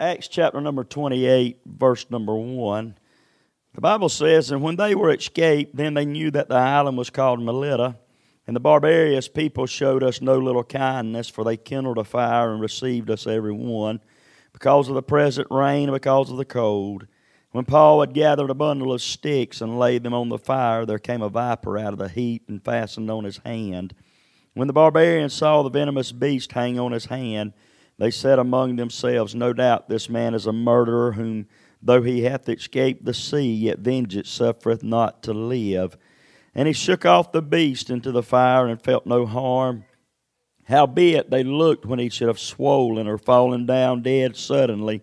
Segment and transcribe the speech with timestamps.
[0.00, 2.96] Acts chapter number 28, verse number 1.
[3.74, 7.10] The Bible says, And when they were escaped, then they knew that the island was
[7.10, 7.96] called Melita.
[8.46, 12.60] And the barbarous people showed us no little kindness, for they kindled a fire and
[12.60, 14.00] received us every one,
[14.52, 17.08] because of the present rain and because of the cold.
[17.50, 21.00] When Paul had gathered a bundle of sticks and laid them on the fire, there
[21.00, 23.94] came a viper out of the heat and fastened on his hand.
[24.54, 27.52] When the barbarians saw the venomous beast hang on his hand,
[27.98, 31.46] they said among themselves, No doubt this man is a murderer, whom
[31.82, 35.96] though he hath escaped the sea, yet vengeance suffereth not to live.
[36.54, 39.84] And he shook off the beast into the fire and felt no harm.
[40.64, 45.02] Howbeit they looked when he should have swollen or fallen down dead suddenly.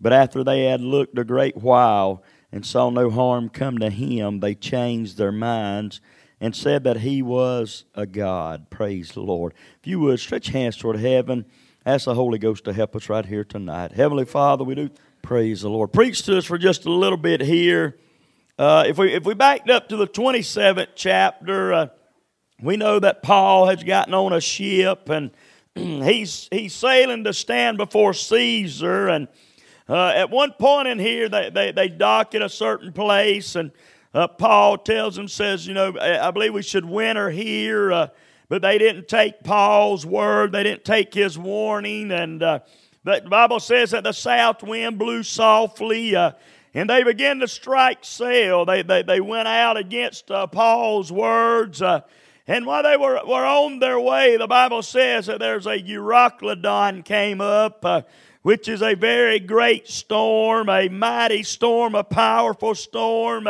[0.00, 4.40] But after they had looked a great while and saw no harm come to him,
[4.40, 6.00] they changed their minds
[6.40, 8.68] and said that he was a God.
[8.68, 9.54] Praise the Lord.
[9.80, 11.46] If you would, stretch hands toward heaven.
[11.86, 13.92] Ask the Holy Ghost to help us right here tonight.
[13.92, 14.90] Heavenly Father, we do
[15.22, 15.92] praise the Lord.
[15.92, 17.96] Preach to us for just a little bit here.
[18.58, 21.86] Uh, if we if we backed up to the 27th chapter, uh,
[22.60, 25.30] we know that Paul has gotten on a ship and
[25.76, 29.06] he's he's sailing to stand before Caesar.
[29.06, 29.28] And
[29.88, 33.70] uh, at one point in here, they, they they dock at a certain place, and
[34.12, 38.10] uh, Paul tells them, says, you know, I believe we should winter here.
[38.46, 42.10] Uh, but they didn't take Paul's word, they didn't take his warning.
[42.12, 42.60] And uh,
[43.04, 46.14] the Bible says that the south wind blew softly.
[46.16, 46.32] Uh,
[46.74, 48.66] and they began to strike sail.
[48.66, 51.80] They, they, they went out against uh, Paul's words.
[51.80, 52.02] Uh,
[52.46, 57.04] and while they were, were on their way, the Bible says that there's a Euroclydon
[57.04, 58.02] came up, uh,
[58.42, 63.48] which is a very great storm, a mighty storm, a powerful storm.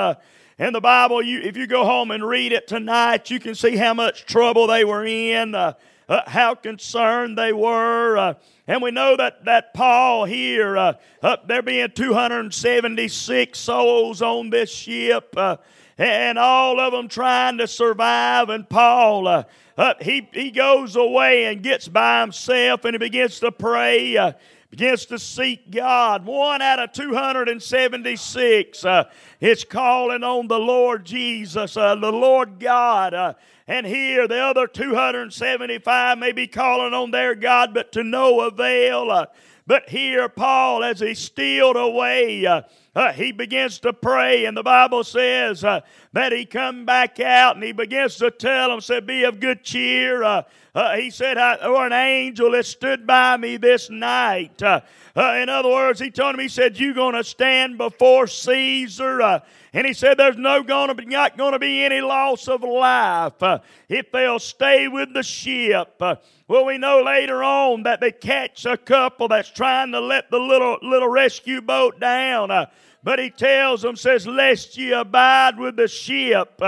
[0.58, 3.76] And the Bible, you, if you go home and read it tonight, you can see
[3.76, 5.74] how much trouble they were in, uh,
[6.08, 8.16] uh, how concerned they were.
[8.16, 8.34] Uh,
[8.66, 10.94] and we know that, that Paul here, uh,
[11.46, 15.58] there being 276 souls on this ship, uh,
[15.98, 18.48] and all of them trying to survive.
[18.48, 19.44] And Paul, uh,
[20.00, 24.34] he, he goes away and gets by himself and he begins to pray
[24.70, 26.24] begins to seek God.
[26.24, 29.04] One out of 276 uh,
[29.40, 33.14] is calling on the Lord Jesus, uh, the Lord God.
[33.14, 33.34] Uh,
[33.66, 39.10] and here the other 275 may be calling on their God, but to no avail.
[39.10, 39.26] Uh,
[39.66, 42.46] but here, Paul, as he stealed away,
[42.96, 45.82] uh, he begins to pray, and the Bible says uh,
[46.14, 49.62] that he come back out and he begins to tell them, said, "Be of good
[49.62, 50.42] cheer." Uh,
[50.74, 54.80] uh he said, "Or an angel that stood by me this night." Uh,
[55.14, 59.42] uh, in other words, he told him, he said, "You're going to stand before Caesar."
[59.76, 63.42] And he said, There's no gonna be, not going to be any loss of life
[63.42, 63.58] uh,
[63.90, 65.96] if they'll stay with the ship.
[66.00, 66.14] Uh,
[66.48, 70.38] well, we know later on that they catch a couple that's trying to let the
[70.38, 72.50] little, little rescue boat down.
[72.50, 72.66] Uh,
[73.02, 76.58] but he tells them, says, Lest ye abide with the ship,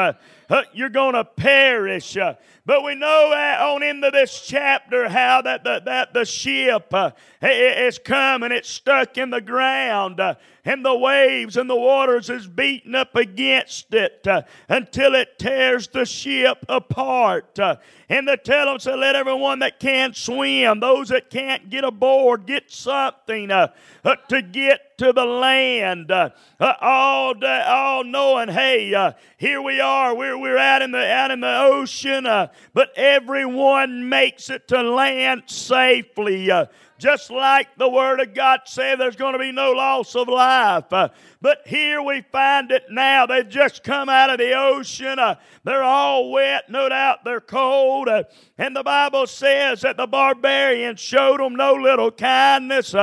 [0.50, 2.16] uh, uh, you're going to perish.
[2.16, 7.10] Uh, but we know on into this chapter how that the, that the ship uh,
[7.42, 10.20] is come and it's stuck in the ground.
[10.20, 10.34] Uh,
[10.68, 15.88] and the waves and the waters is beating up against it uh, until it tears
[15.88, 17.58] the ship apart.
[17.58, 17.76] Uh,
[18.10, 22.46] and they tell them, so let everyone that can't swim, those that can't get aboard,
[22.46, 23.68] get something uh,
[24.04, 26.10] uh to get to the land.
[26.10, 31.12] Uh, uh, all, day, all knowing, hey, here we are, we're, we're out in the,
[31.12, 36.50] out in the ocean, but everyone makes it to land safely
[36.98, 40.92] just like the Word of God said, there's going to be no loss of life.
[40.92, 41.08] Uh,
[41.40, 43.24] but here we find it now.
[43.24, 45.18] They've just come out of the ocean.
[45.18, 48.08] Uh, they're all wet, no doubt they're cold.
[48.08, 48.24] Uh,
[48.58, 52.94] and the Bible says that the barbarians showed them no little kindness.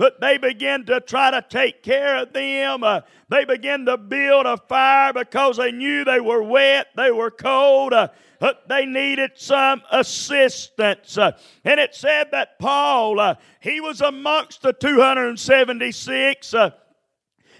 [0.00, 2.82] But they began to try to take care of them.
[2.82, 7.30] Uh, they began to build a fire because they knew they were wet, they were
[7.30, 7.92] cold.
[7.92, 8.08] Uh,
[8.40, 11.18] uh, they needed some assistance.
[11.18, 11.32] Uh,
[11.64, 16.54] and it said that Paul, uh, he was amongst the 276.
[16.54, 16.70] Uh,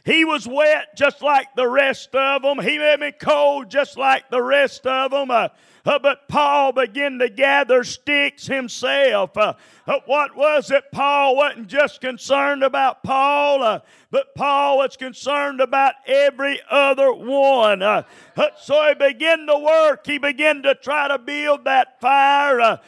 [0.06, 2.58] he was wet just like the rest of them.
[2.58, 5.30] He have been cold just like the rest of them.
[5.30, 5.48] Uh,
[5.84, 9.36] uh, but Paul began to gather sticks himself.
[9.36, 9.54] Uh,
[9.86, 10.84] uh, what was it?
[10.92, 13.80] Paul wasn't just concerned about Paul, uh,
[14.10, 17.82] but Paul was concerned about every other one.
[17.82, 18.02] Uh,
[18.36, 20.06] uh, so he began to work.
[20.06, 22.78] He began to try to build that fire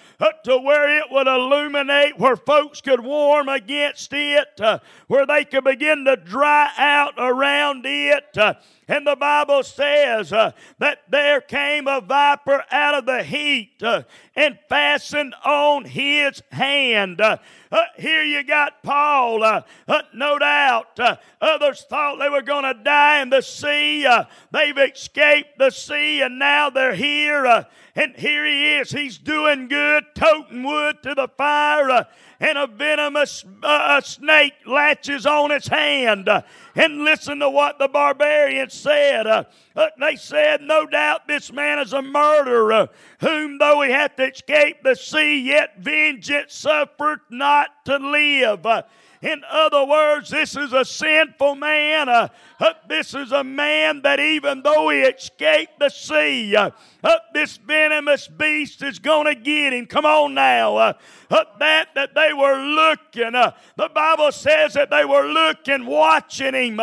[0.44, 4.61] to where it would illuminate, where folks could warm against it,
[5.09, 8.37] where they could begin to dry out around it.
[8.93, 14.03] And the Bible says that there came a viper out of the heat uh,
[14.34, 17.20] and fastened on his hand.
[17.20, 17.37] Uh,
[17.70, 20.99] uh, here you got Paul, uh, uh, no doubt.
[20.99, 24.06] Uh, others thought they were going to die in the sea.
[24.50, 27.67] They've escaped the sea and now they're here.
[27.94, 28.90] And here he is.
[28.90, 32.06] He's doing good, toting wood to the fire
[32.40, 33.44] and a venomous
[34.02, 36.29] snake latches on its hand.
[36.75, 39.46] And listen to what the barbarians said.
[39.99, 42.88] They said, No doubt this man is a murderer,
[43.20, 48.67] whom though he hath escaped the sea, yet vengeance suffered not to live.
[49.23, 52.09] Uh, in other words, this is a sinful man.
[52.09, 52.29] Uh,
[52.61, 56.71] uh, this is a man that even though he escaped the sea, uh,
[57.03, 59.87] uh this venomous beast is going to get him.
[59.87, 60.77] Come on now.
[60.77, 60.93] Uh,
[61.31, 63.33] uh, that that they were looking.
[63.33, 66.81] the Bible says that they were looking, watching him,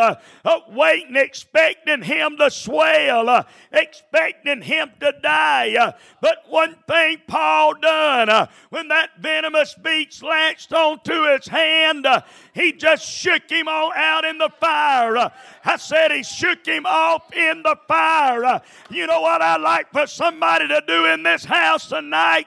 [0.68, 5.94] waiting, expecting him to swell, expecting him to die.
[6.20, 12.06] but one thing Paul done when that venomous beast latched onto his hand,
[12.54, 15.30] he just shook him all out in the fire.
[15.64, 18.60] I said he shook him off in the fire.
[18.90, 22.46] You know what I'd like for somebody to do in this house tonight?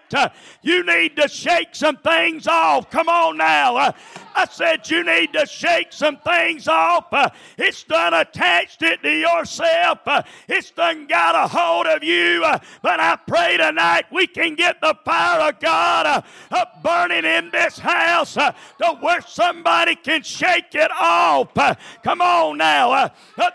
[0.61, 2.89] You need to shake some things off.
[2.89, 3.93] Come on now.
[4.35, 7.07] I said you need to shake some things off.
[7.11, 9.99] Uh, it's done attached it to yourself.
[10.05, 12.43] Uh, it's done got a hold of you.
[12.43, 17.51] Uh, but I pray tonight we can get the fire of God uh, burning in
[17.51, 18.51] this house uh,
[18.81, 21.55] to where somebody can shake it off.
[21.57, 23.11] Uh, come on now.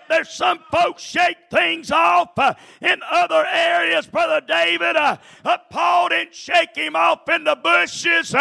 [0.09, 2.31] there's some folks shake things off
[2.81, 4.97] in other areas, Brother David.
[5.71, 8.35] Paul didn't shake him off in the bushes.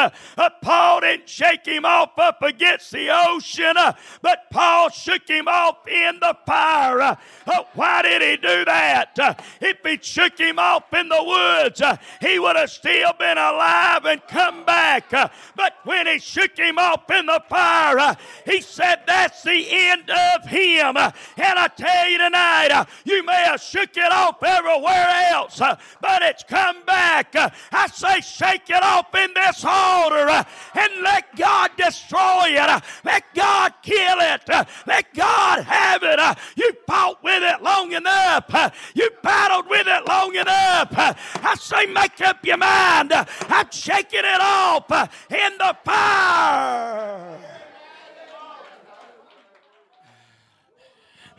[0.61, 5.87] Paul didn't shake him off up against the ocean, uh, but Paul shook him off
[5.87, 6.99] in the fire.
[6.99, 7.15] Uh,
[7.47, 9.17] uh, why did he do that?
[9.17, 13.37] Uh, if he shook him off in the woods, uh, he would have still been
[13.37, 15.13] alive and come back.
[15.13, 20.09] Uh, but when he shook him off in the fire, he said, That's the end
[20.09, 20.97] of him.
[20.97, 26.43] And I tell you tonight, you may have shook it off everywhere else, but it's
[26.43, 27.33] come back.
[27.71, 32.83] I say, shake it off in this altar and let God destroy destroy it.
[33.03, 34.67] Let God kill it.
[34.85, 36.37] Let God have it.
[36.55, 38.73] You fought with it long enough.
[38.95, 40.89] You battled with it long enough.
[40.93, 43.13] I say, make up your mind.
[43.13, 44.91] I'm shaking it off
[45.29, 47.39] in the fire.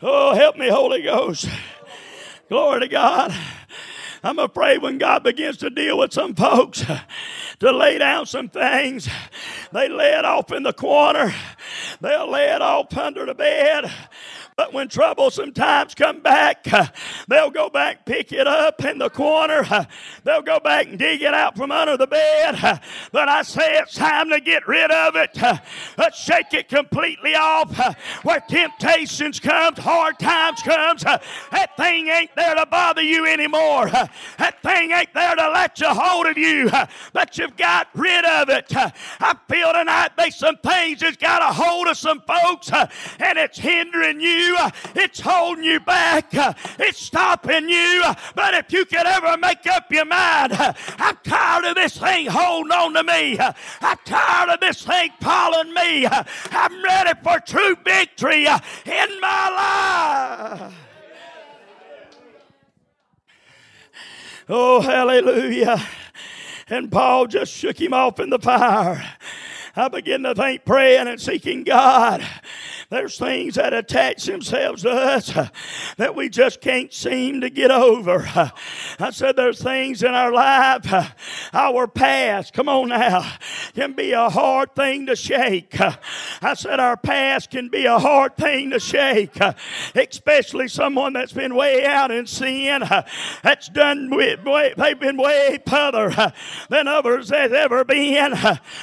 [0.01, 1.49] Oh, help me, Holy Ghost.
[2.49, 3.35] Glory to God.
[4.23, 6.85] I'm afraid when God begins to deal with some folks
[7.61, 9.09] to lay down some things,
[9.73, 11.35] they lay it off in the corner,
[12.01, 13.93] they'll lay it off under the bed.
[14.59, 16.67] But when troublesome times come back,
[17.29, 19.87] they'll go back, pick it up in the corner.
[20.25, 22.81] They'll go back and dig it out from under the bed.
[23.13, 25.39] But I say it's time to get rid of it.
[25.97, 27.71] Let's shake it completely off.
[28.25, 33.89] Where temptations comes, hard times comes, that thing ain't there to bother you anymore.
[34.39, 36.69] That thing ain't there to let you hold of you.
[37.13, 38.73] But you've got rid of it.
[38.75, 43.59] I feel tonight there's some things that's got a hold of some folks and it's
[43.59, 48.03] hindering you you, uh, it's holding you back, uh, it's stopping you.
[48.05, 50.53] Uh, but if you could ever make up your mind,
[50.99, 55.73] I'm tired of this thing holding on to me, I'm tired of this thing pulling
[55.75, 60.75] me, I'm ready for true victory in my life.
[64.49, 65.79] Oh, hallelujah.
[66.69, 69.05] And Paul just shook him off in the fire.
[69.77, 72.27] I begin to think, praying and seeking God
[72.91, 75.31] there's things that attach themselves to us
[75.99, 78.27] that we just can't seem to get over.
[78.99, 81.15] I said there's things in our life,
[81.53, 83.31] our past, come on now,
[83.75, 85.77] can be a hard thing to shake.
[86.41, 89.55] I said our past can be a hard thing to shake, uh,
[89.95, 93.03] especially someone that's been way out in sin, uh,
[93.43, 96.31] that's done with, way, they've been way further uh,
[96.69, 98.35] than others has ever been.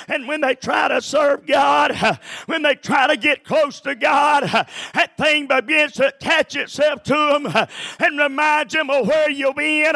[0.08, 1.96] And when they try to serve God,
[2.46, 4.44] when they try to get close to God,
[4.94, 7.68] that thing begins to attach itself to them
[8.00, 9.96] and reminds them of where you've been,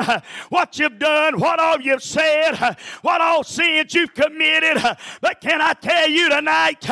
[0.49, 2.55] what you've done, what all you've said,
[3.01, 4.81] what all sins you've committed.
[5.21, 6.85] But can I tell you tonight,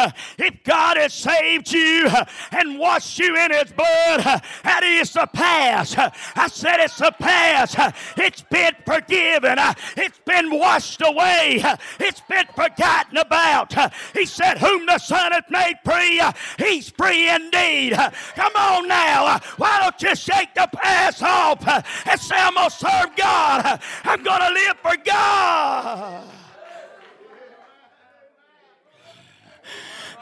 [0.63, 2.09] God has saved you
[2.51, 5.97] and washed you in His blood, that is the past.
[5.97, 7.75] I said it's the past.
[8.17, 9.57] It's been forgiven.
[9.95, 11.63] It's been washed away.
[11.99, 13.73] It's been forgotten about.
[14.13, 16.21] He said, Whom the Son hath made free,
[16.57, 17.93] He's free indeed.
[18.35, 19.39] Come on now.
[19.57, 23.81] Why don't you shake the past off and say, I'm going to serve God.
[24.03, 26.36] I'm going to live for God.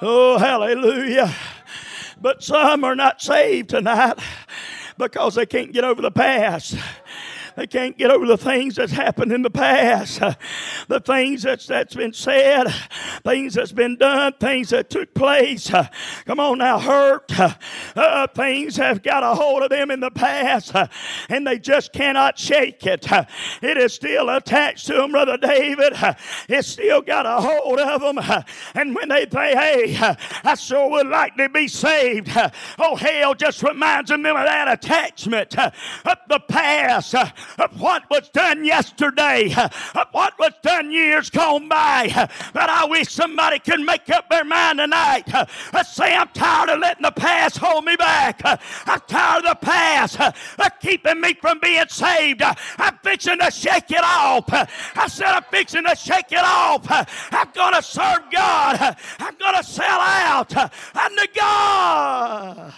[0.01, 1.33] Oh, hallelujah.
[2.19, 4.19] But some are not saved tonight
[4.97, 6.75] because they can't get over the past.
[7.55, 10.19] They can't get over the things that's happened in the past,
[10.87, 12.67] the things that's, that's been said,
[13.23, 15.71] things that's been done, things that took place.
[16.25, 17.31] Come on now, hurt.
[17.95, 20.73] Uh, things have got a hold of them in the past,
[21.29, 23.07] and they just cannot shake it.
[23.61, 25.93] It is still attached to them, Brother David.
[26.49, 28.43] It's still got a hold of them.
[28.73, 32.29] And when they say, hey, I sure would like to be saved,
[32.79, 37.15] oh, hell just reminds them of that attachment of the past
[37.57, 42.29] of what was done yesterday, of what was done years gone by.
[42.53, 45.27] But I wish somebody could make up their mind tonight.
[45.73, 48.41] Let's say I'm tired of letting the past hold me back.
[48.85, 50.19] I'm tired of the past
[50.85, 52.41] keeping me from being saved.
[52.41, 54.45] I'm fixing to shake it off.
[54.49, 56.85] I said I'm fixing to shake it off.
[56.89, 58.97] I'm going to serve God.
[59.19, 62.73] I'm going to sell out unto God.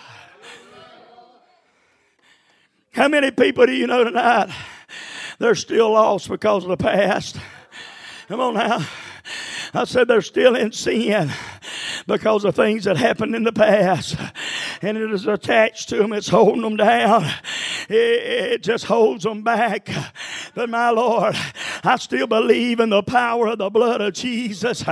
[2.97, 4.49] How many people do you know tonight?
[5.37, 7.37] They're still lost because of the past.
[8.27, 8.87] Come on now.
[9.71, 11.31] I said they're still in sin
[12.07, 14.15] because of things that happened in the past.
[14.81, 17.25] And it is attached to them, it's holding them down.
[17.87, 19.89] It, it just holds them back.
[20.55, 21.35] But my Lord,
[21.83, 24.83] I still believe in the power of the blood of Jesus.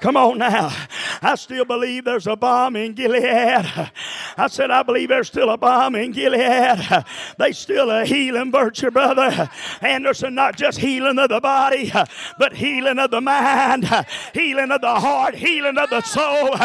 [0.00, 0.76] Come on now.
[1.22, 3.92] I still believe there's a balm in Gilead.
[4.36, 7.04] I said, I believe there's still a balm in Gilead.
[7.38, 9.48] They still a healing virtue, brother.
[9.80, 11.92] Anderson, not just healing of the body,
[12.38, 13.88] but healing of the mind,
[14.32, 16.56] healing of the heart, healing of the soul.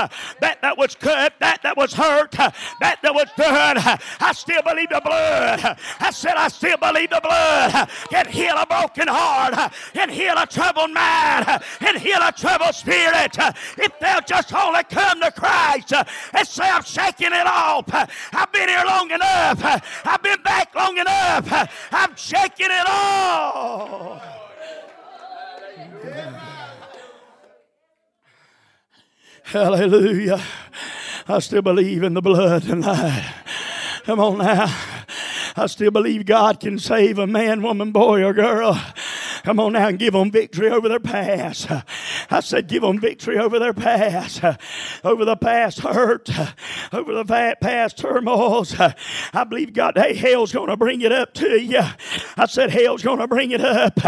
[0.41, 3.77] That that was cut, that that was hurt, that that was done.
[4.19, 5.77] I still believe the blood.
[5.99, 10.47] I said, I still believe the blood can heal a broken heart, can heal a
[10.47, 11.45] troubled mind,
[11.79, 13.37] can heal a troubled spirit.
[13.77, 17.58] If they'll just only come to Christ and say, I'm shaking it off.
[18.33, 19.61] I've been here long enough.
[20.05, 21.69] I've been back long enough.
[21.91, 24.21] I'm shaking it all.
[29.43, 30.41] Hallelujah.
[31.27, 33.33] I still believe in the blood tonight.
[34.03, 34.65] Come on now.
[35.55, 38.79] I still believe God can save a man, woman, boy, or girl.
[39.43, 41.67] Come on now and give them victory over their past.
[42.29, 44.41] I said, give them victory over their past,
[45.03, 46.29] over the past hurt,
[46.93, 48.75] over the past turmoils.
[48.79, 51.81] I believe God, hey, hell's going to bring it up to you.
[52.37, 53.99] I said, hell's going to bring it up,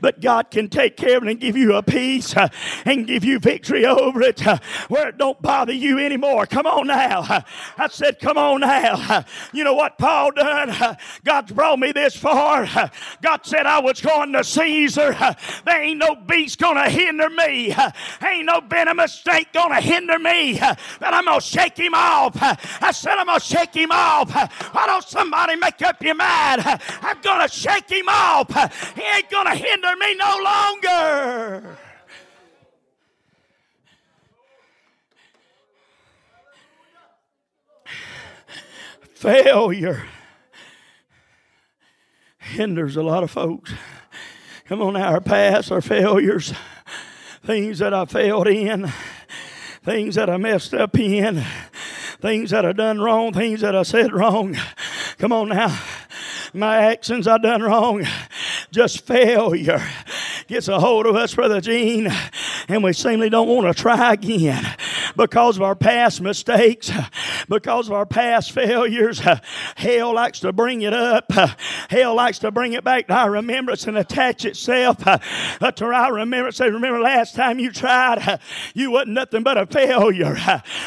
[0.00, 2.34] but God can take care of it and give you a peace
[2.84, 4.40] and give you victory over it
[4.88, 6.46] where it don't bother you anymore.
[6.46, 7.22] Come on now.
[7.78, 9.24] I said, come on now.
[9.52, 10.96] You know what Paul done?
[11.24, 12.66] God's brought me this far.
[13.22, 15.14] God said I was going to Caesar.
[15.64, 17.74] There ain't no beast to hinder me.
[18.24, 19.12] Ain't no venomous
[19.52, 20.58] going to hinder me.
[20.58, 22.36] But I'm to shake him off.
[22.82, 24.32] I said I'm to shake him off.
[24.74, 26.62] Why don't somebody make up your mind?
[26.64, 28.48] I'm to shake him off.
[28.94, 31.76] He ain't to hinder me no longer.
[39.14, 40.02] Failure
[42.38, 43.72] hinders a lot of folks.
[44.72, 46.54] Come on, our past, our failures,
[47.44, 48.90] things that I failed in,
[49.84, 51.44] things that I messed up in,
[52.22, 54.56] things that I done wrong, things that I said wrong.
[55.18, 55.78] Come on now.
[56.54, 58.06] My actions I done wrong.
[58.70, 59.86] Just failure
[60.48, 62.10] gets a hold of us, Brother Gene,
[62.66, 64.64] and we seemingly don't want to try again
[65.16, 66.90] because of our past mistakes,
[67.48, 69.20] because of our past failures.
[69.76, 71.30] Hell likes to bring it up.
[71.90, 76.56] Hell likes to bring it back to our remembrance and attach itself to our remembrance.
[76.56, 78.40] Say, remember last time you tried,
[78.74, 80.36] you wasn't nothing but a failure.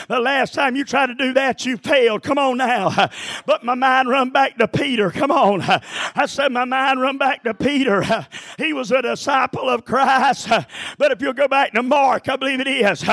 [0.07, 2.23] The last time you tried to do that, you failed.
[2.23, 3.09] Come on now.
[3.45, 5.11] But my mind run back to Peter.
[5.11, 5.61] Come on.
[5.61, 8.27] I said, my mind run back to Peter.
[8.57, 10.49] He was a disciple of Christ.
[10.97, 13.03] But if you'll go back to Mark, I believe it is,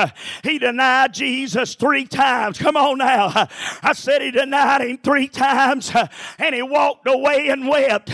[0.43, 2.57] he denied denied Jesus three times.
[2.57, 3.47] Come on now.
[3.81, 5.91] I said he denied him three times
[6.37, 8.11] and he walked away and wept.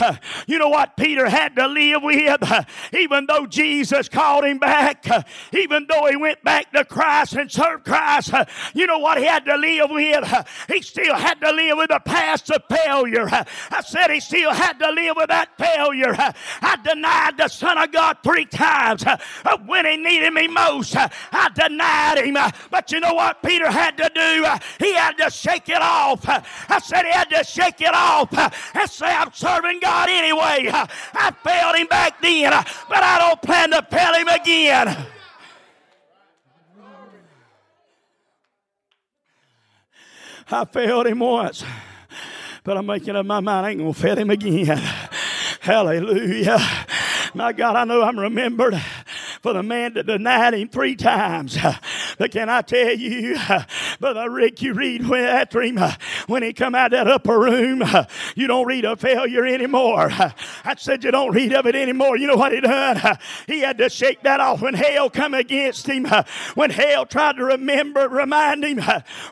[0.48, 2.68] You know what Peter had to live with?
[2.94, 5.06] Even though Jesus called him back,
[5.54, 8.34] even though he went back to Christ and served Christ,
[8.74, 10.48] you know what he had to live with?
[10.68, 13.28] He still had to live with the past of failure.
[13.30, 16.16] I said he still had to live with that failure.
[16.18, 19.04] I denied the Son of God three times
[19.66, 20.96] when he needed me most.
[20.96, 22.38] I denied him.
[22.72, 24.46] But But you know what Peter had to do?
[24.80, 26.24] He had to shake it off.
[26.30, 28.34] I said he had to shake it off
[28.74, 30.70] and say, I'm serving God anyway.
[30.72, 32.52] I failed him back then,
[32.88, 35.08] but I don't plan to fail him again.
[40.50, 41.66] I failed him once,
[42.64, 44.82] but I'm making up my mind I ain't going to fail him again.
[45.60, 46.60] Hallelujah.
[47.34, 48.82] My God, I know I'm remembered
[49.42, 51.58] for the man that denied him three times.
[52.20, 53.40] But can I tell you,
[54.02, 55.80] Brother Rick, you read when, him,
[56.28, 57.82] when he come out that upper room,
[58.36, 60.12] you don't read a failure anymore.
[60.64, 62.18] I said you don't read of it anymore.
[62.18, 63.18] You know what he done?
[63.48, 66.06] He had to shake that off when hell come against him.
[66.56, 68.82] When hell tried to remember, remind him.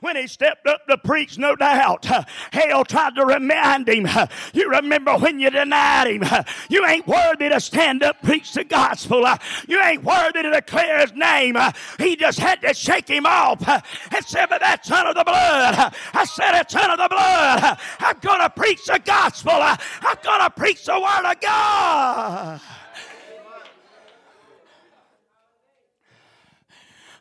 [0.02, 2.06] When he stepped up to preach, no doubt.
[2.52, 4.08] Hell tried to remind him.
[4.54, 6.24] You remember when you denied him.
[6.70, 9.26] You ain't worthy to stand up, preach the gospel.
[9.68, 11.58] You ain't worthy to declare his name.
[11.98, 15.94] He just had to shake him off and said, But that's under the blood.
[16.14, 17.78] I said, It's under the blood.
[18.00, 19.54] I'm going to preach the gospel.
[19.54, 22.62] I'm going to preach the word of God.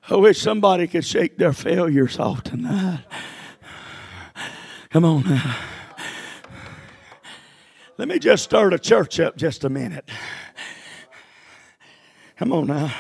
[0.09, 3.05] I wish somebody could shake their failures off tonight.
[4.91, 5.57] Come on now.
[7.99, 10.09] Let me just stir the church up just a minute.
[12.37, 12.95] Come on now.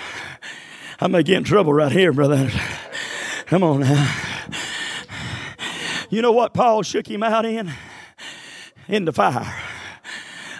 [0.98, 2.50] I may get in trouble right here, brother.
[3.46, 4.14] Come on now.
[6.08, 7.70] You know what Paul shook him out in?
[8.88, 9.52] In the fire.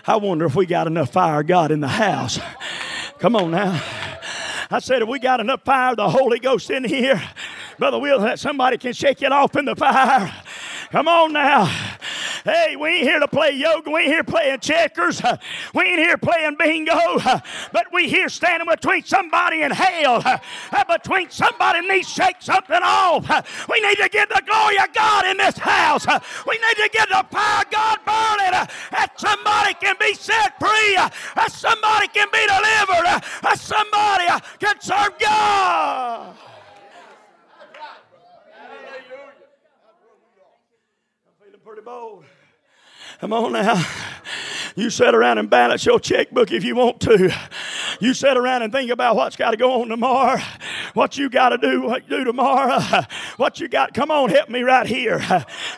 [0.09, 2.39] I wonder if we got enough fire, God, in the house.
[3.19, 3.83] Come on now.
[4.71, 7.21] I said, if we got enough fire, the Holy Ghost in here,
[7.79, 10.33] Brother Will, that somebody can shake it off in the fire.
[10.91, 11.86] Come on now.
[12.47, 13.91] Hey, we ain't here to play yoga.
[13.91, 15.21] We ain't here playing checkers.
[15.75, 17.19] We ain't here playing bingo.
[17.73, 20.23] But we here standing between somebody and hell.
[20.87, 23.69] Between somebody needs to shake something off.
[23.69, 26.07] We need to get the glory of God in this house.
[26.47, 28.53] We need to get the fire of God burning.
[28.93, 30.95] That somebody can be set free.
[31.35, 33.23] That somebody can be delivered.
[33.43, 34.27] That somebody
[34.61, 36.37] can serve God.
[41.65, 42.25] Pretty bold.
[43.21, 43.83] Come on now.
[44.75, 47.35] You sit around and balance your checkbook if you want to.
[47.99, 50.39] You sit around and think about what's got to go on tomorrow,
[50.93, 52.79] what you got to do, what do tomorrow,
[53.39, 53.95] what you got.
[53.95, 55.19] Come on, help me right here.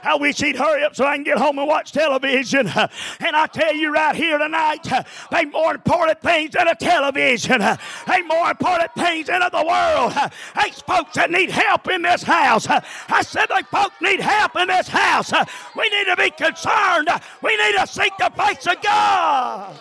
[0.02, 2.66] I wish he'd hurry up so I can get home and watch television.
[2.68, 4.86] And I tell you right here tonight,
[5.30, 7.60] they more important things than a television.
[7.60, 10.12] They more important things than the world.
[10.54, 12.66] Hey, folks that need help in this house.
[12.68, 15.32] I said they folks need help in this house.
[15.76, 17.08] We need to be concerned.
[17.42, 19.76] We need to seek the face of God.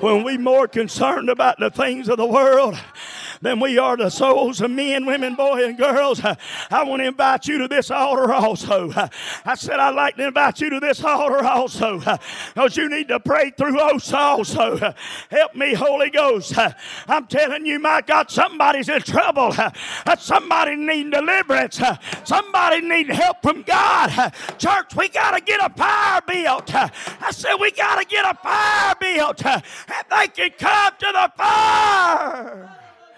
[0.00, 2.74] When we more concerned about the things of the world
[3.40, 6.20] than we are the souls of men, women, boys, and girls.
[6.22, 8.90] I want to invite you to this altar also.
[9.44, 13.20] I said I'd like to invite you to this altar also because you need to
[13.20, 14.94] pray through us also.
[15.30, 16.54] Help me, Holy Ghost.
[17.08, 19.54] I'm telling you, my God, somebody's in trouble.
[20.18, 21.80] Somebody need deliverance.
[22.24, 24.34] Somebody need help from God.
[24.58, 26.74] Church, we got to get a fire built.
[26.74, 29.44] I said we got to get a fire built.
[29.44, 29.62] And
[30.10, 32.79] they can come to the fire.